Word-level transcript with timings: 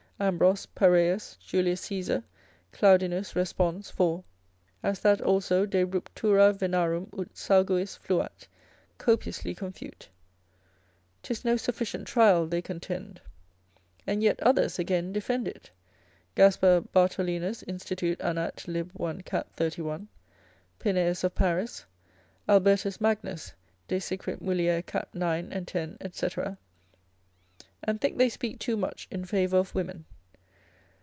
Ambros. 0.21 0.67
Pareus, 0.75 1.35
Julius 1.39 1.81
Caesar 1.81 2.23
Claudinus 2.71 3.33
Respons. 3.33 3.91
4. 3.91 4.23
as 4.83 4.99
that 4.99 5.19
also 5.19 5.65
de 5.65 5.83
ruptura 5.83 6.53
venarum 6.53 7.09
ut 7.19 7.35
sauguis 7.35 7.97
fluat, 7.97 8.45
copiously 8.99 9.55
confute; 9.55 10.09
'tis 11.23 11.43
no 11.43 11.57
sufficient 11.57 12.07
trial 12.07 12.45
they 12.45 12.61
contend. 12.61 13.19
And 14.05 14.21
yet 14.21 14.39
others 14.43 14.77
again 14.77 15.11
defend 15.11 15.47
it, 15.47 15.71
Gaspar 16.35 16.81
Bartholinus 16.81 17.63
Institut. 17.65 18.21
Anat. 18.21 18.67
lib. 18.67 18.91
1. 18.93 19.21
cap. 19.21 19.47
31. 19.55 20.07
Pinaeus 20.77 21.23
of 21.23 21.33
Paris, 21.33 21.83
Albertus 22.47 23.01
Magnus 23.01 23.53
de 23.87 23.99
secret. 23.99 24.39
mulier. 24.39 24.85
cap. 24.85 25.09
9 25.15 25.49
& 25.65 25.65
10. 25.65 25.97
&c. 26.11 26.27
and 27.83 27.99
think 27.99 28.19
they 28.19 28.29
speak 28.29 28.59
too 28.59 28.77
much 28.77 29.07
in 29.09 29.25
favour 29.25 29.57
of 29.57 29.73
women. 29.73 30.05